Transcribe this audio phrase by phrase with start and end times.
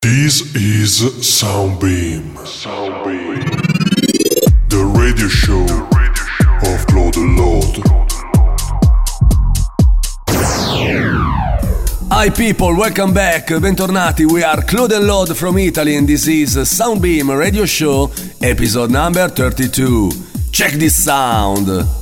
[0.00, 2.34] This is Soundbeam.
[2.44, 3.42] Soundbeam.
[4.68, 5.62] The radio show
[6.70, 7.78] of Claude Lord.
[12.10, 16.56] Hi people, welcome back, bentornati, we are Claude and Lord from Italy and this is
[16.56, 20.10] Soundbeam Radio Show, episode number 32.
[20.52, 22.01] Check this sound!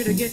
[0.00, 0.29] you to get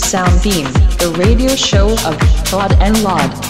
[0.00, 3.49] Soundbeam, the radio show of Claude and Laud.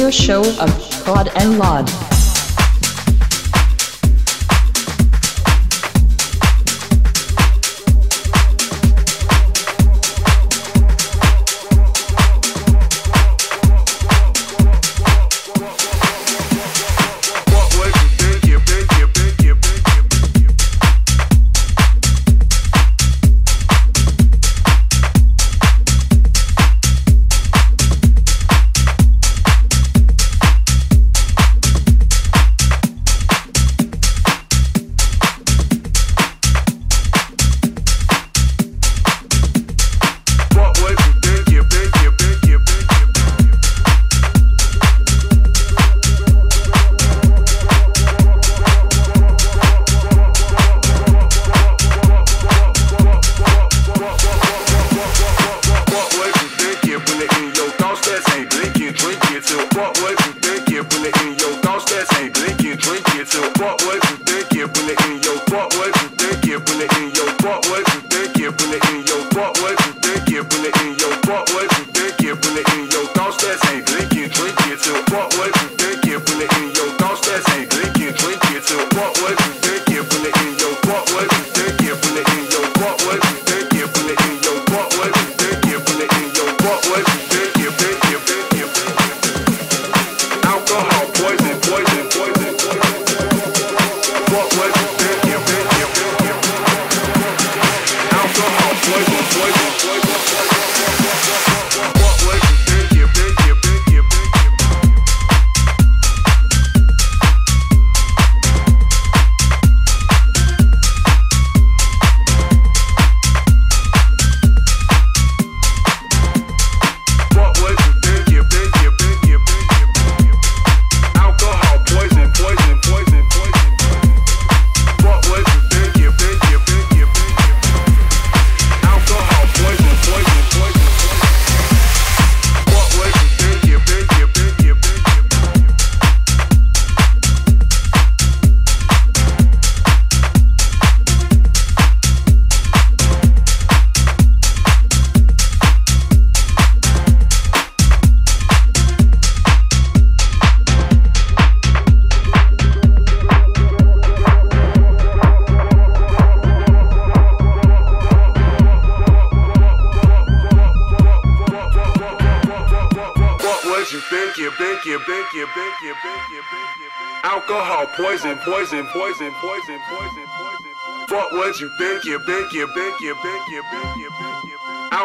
[0.00, 0.70] radio show of
[1.04, 2.09] Claude and Laud.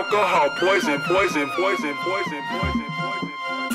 [0.05, 2.44] alcohol, poison, poison, poison, poison.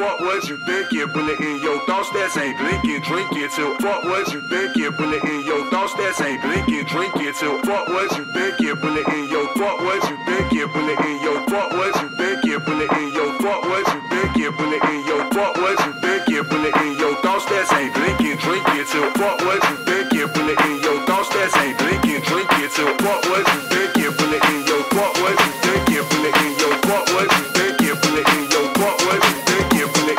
[0.01, 3.77] Fuck what you thinking, it in your thoughts, that's ain't blinking, drink it till.
[3.85, 7.61] Fuck what you thinking, it in your thoughts, that's ain't blinking, drink it till.
[7.61, 11.73] Fuck what you thinking, it in your fuck what you thinking, it in your fuck
[11.77, 15.77] what you thinking, it in your fuck what you thinking, it in your fuck what
[15.85, 19.05] you thinking, it in your thoughts, that's ain't blinking, drink it till.
[19.21, 22.89] Fuck what you thinking, it in your thoughts, that's ain't blinking, drink it till.
[23.05, 27.05] Fuck what you thinking, it in your fuck what you thinking, it in your fuck
[27.13, 29.70] what you thinking, it in your fuck what you thinking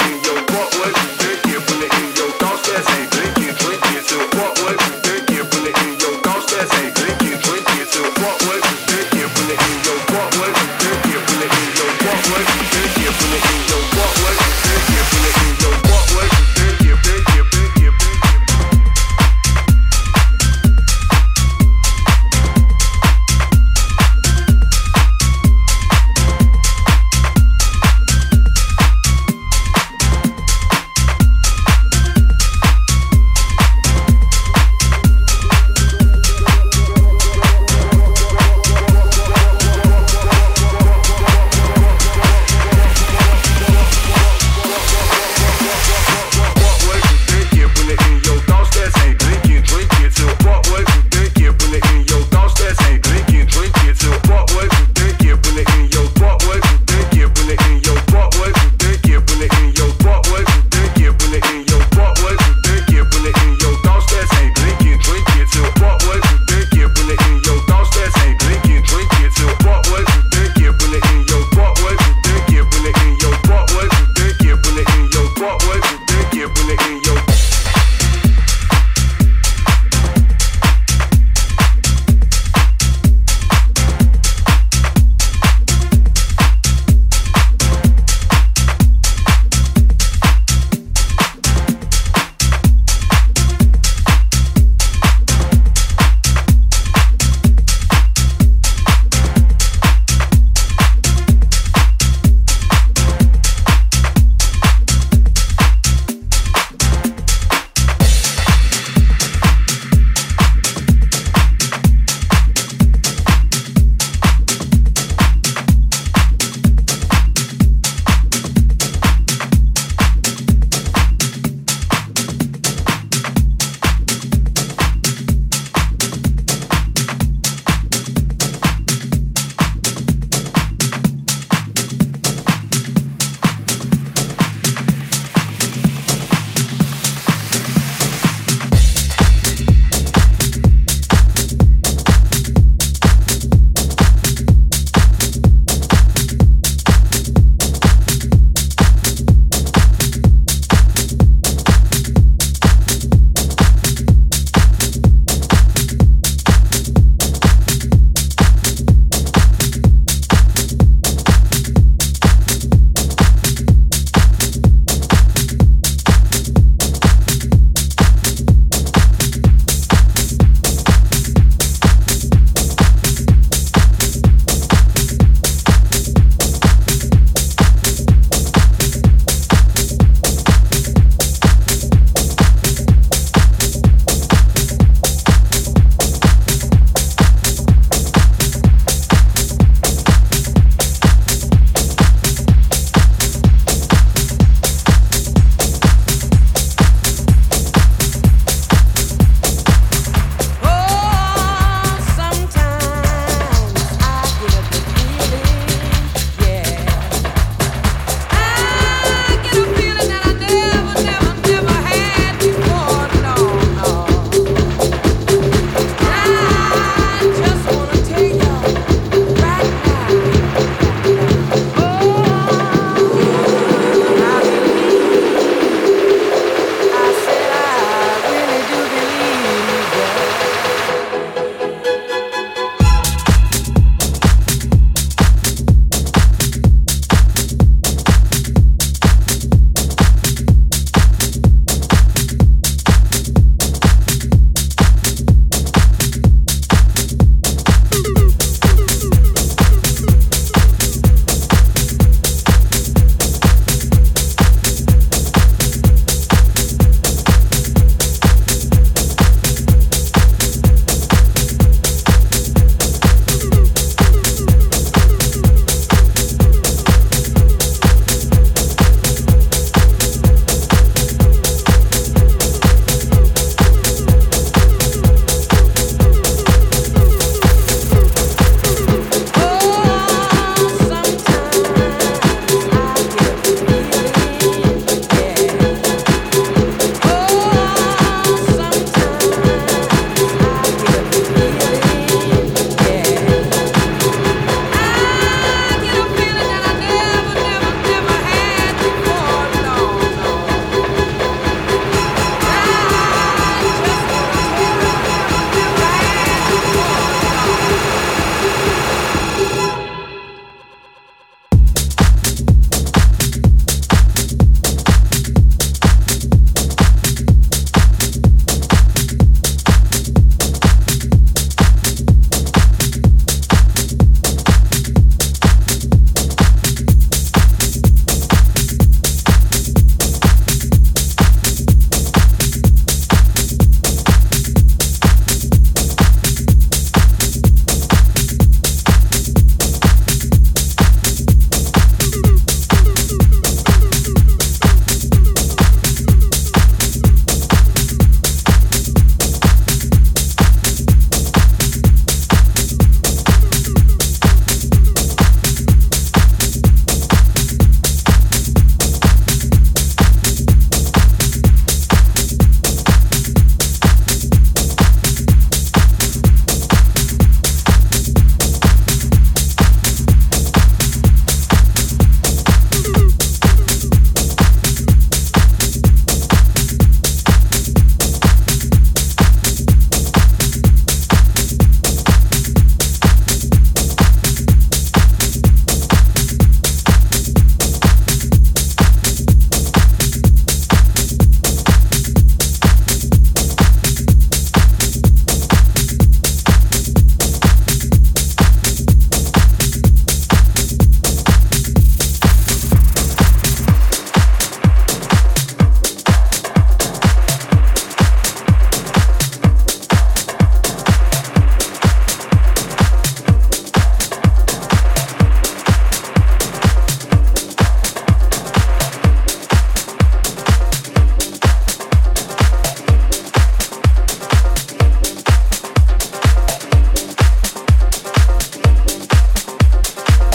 [0.07, 0.41] in your
[1.99, 3.40] in your thoughts, that's ain't thinking.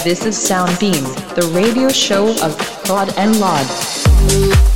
[0.06, 1.02] This is Soundbeam,
[1.34, 4.75] the radio show of Claude and Laud.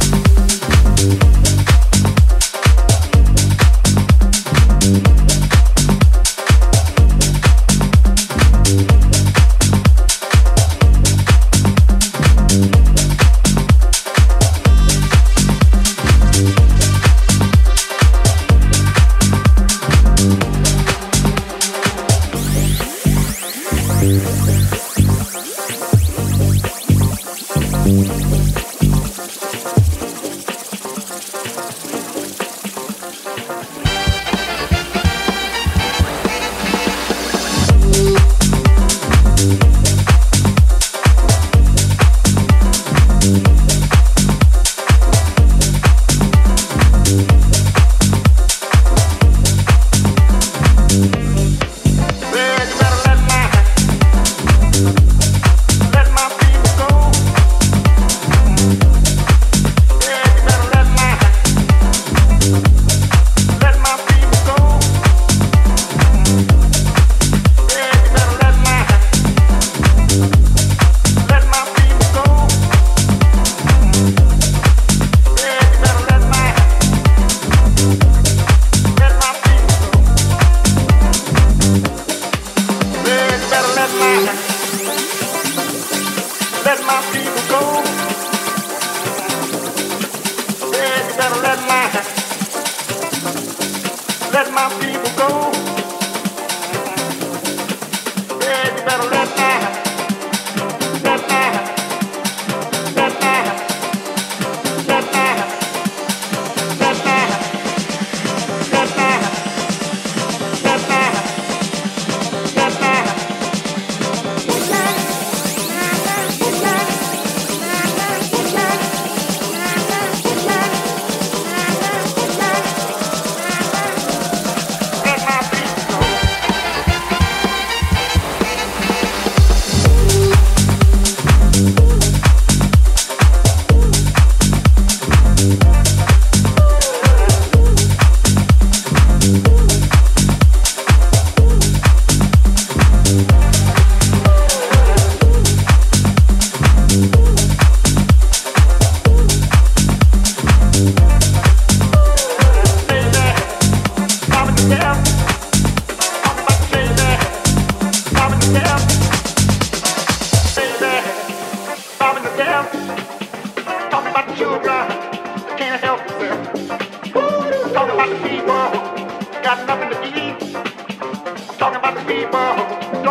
[169.91, 173.10] Talking about the people.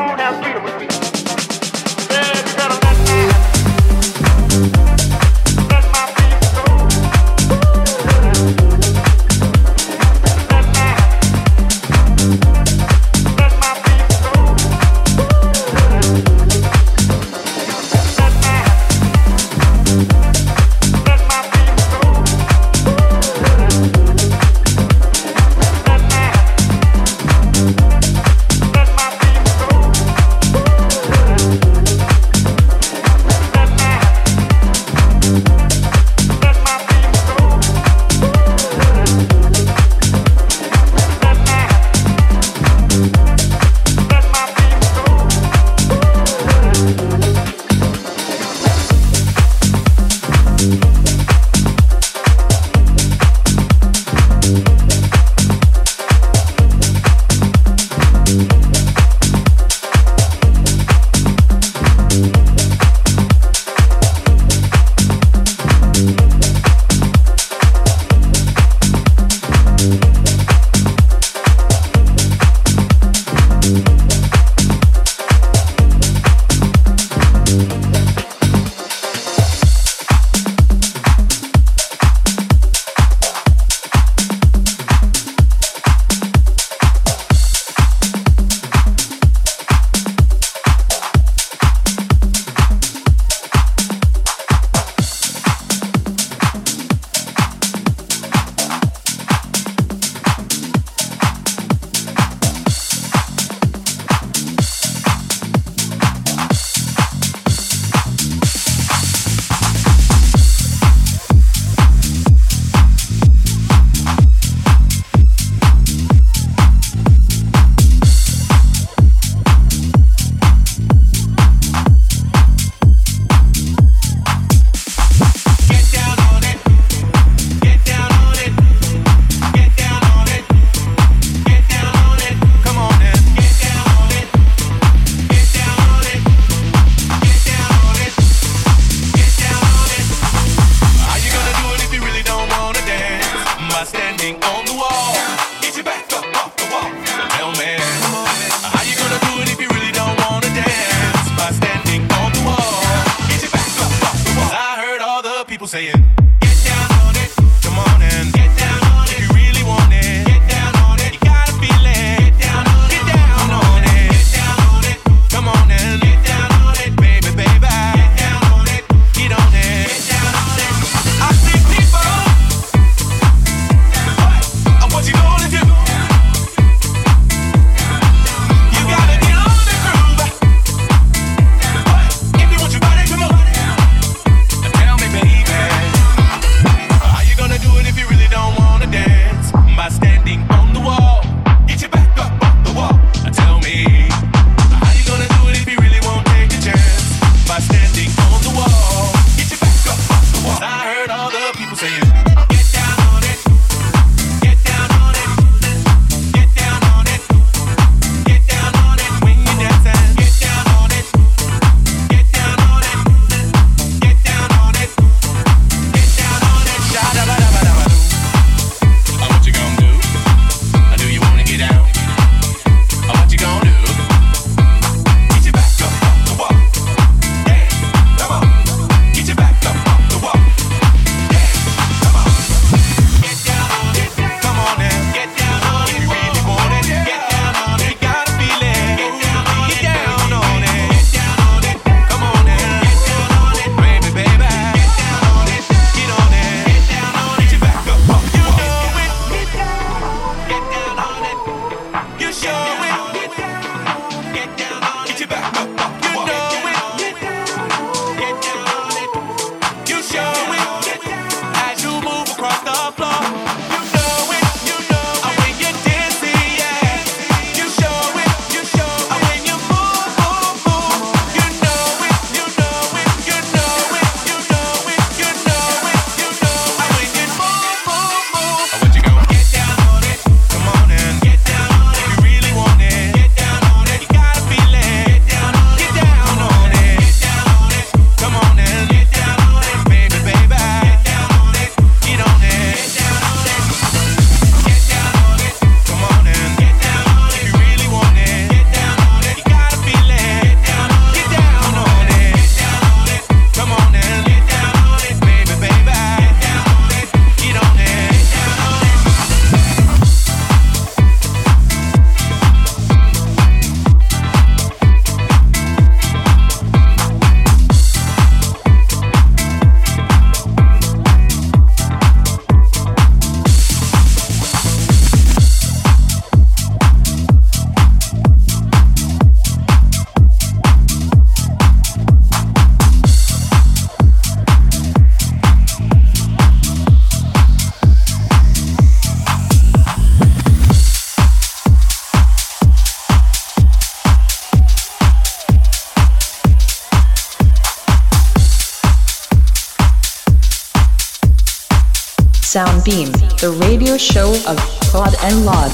[352.79, 354.57] Soundbeam, the radio show of
[354.89, 355.71] Claude and Laud.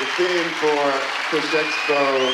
[0.00, 0.92] The theme for
[1.30, 2.33] Push Expo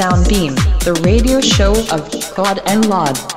[0.00, 3.29] This is Soundbeam, the radio show of Claude and Laud.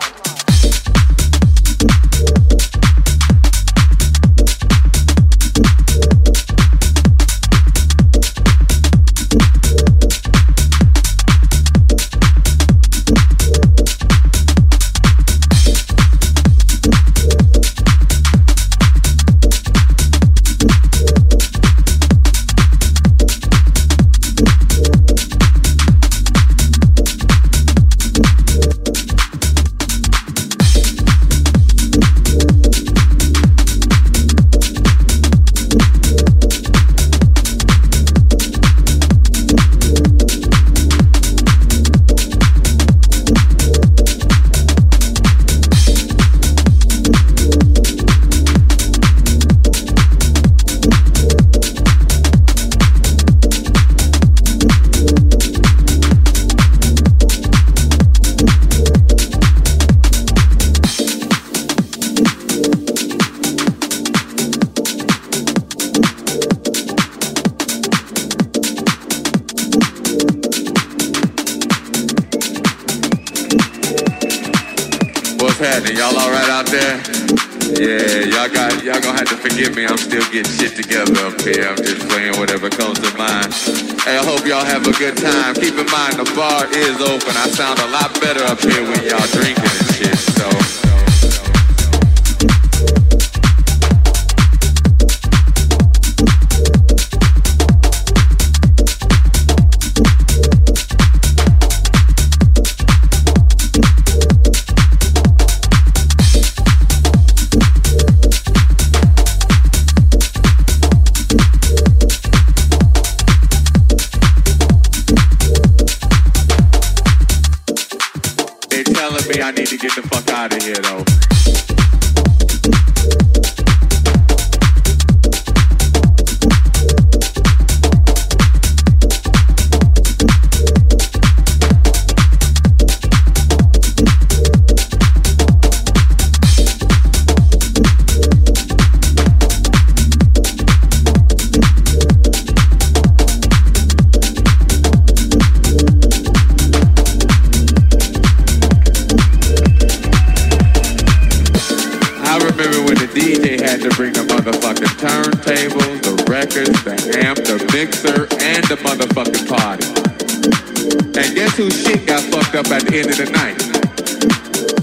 [162.66, 163.58] Up at the end of the night?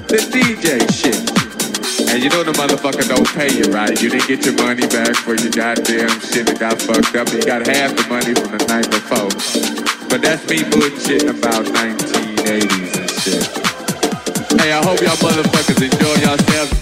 [0.08, 1.16] The DJ shit.
[2.10, 3.94] And you know the motherfucker don't pay you right.
[4.02, 7.30] You didn't get your money back for your goddamn shit that got fucked up.
[7.32, 9.30] You got half the money from the night before.
[10.08, 13.44] But that's me bullshitting about 1980s and shit.
[14.60, 16.79] Hey, I hope y'all motherfuckers enjoy yourselves.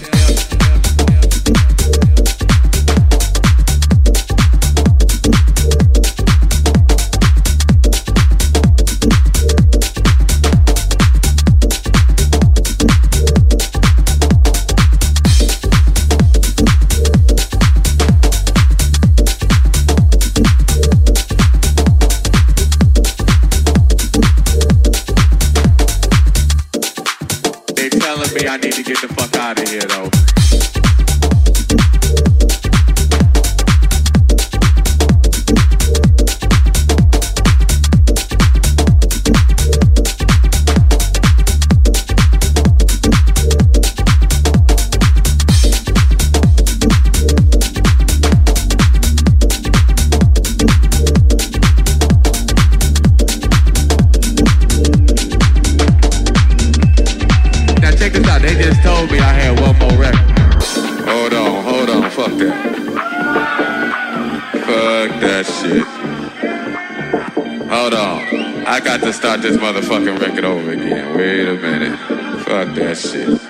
[69.48, 71.16] This motherfucking record over again.
[71.16, 71.98] Wait a minute.
[72.40, 73.40] Fuck that shit.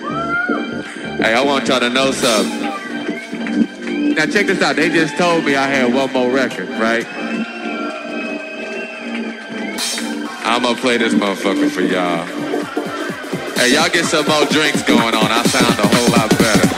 [1.20, 4.14] Hey, I want y'all to know something.
[4.14, 4.76] Now check this out.
[4.76, 7.04] They just told me I had one more record, right?
[10.44, 12.24] I'm gonna play this motherfucker for y'all.
[13.56, 15.32] Hey, y'all get some more drinks going on.
[15.32, 16.77] I sound a whole lot better.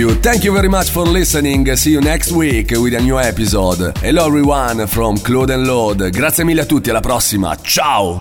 [0.00, 1.76] You, thank you very much for listening.
[1.76, 3.92] See you next week with a new episode.
[3.98, 6.10] Hello everyone from Claude and Lord.
[6.10, 7.56] Grazie mille a tutti, alla prossima.
[7.60, 8.19] Ciao!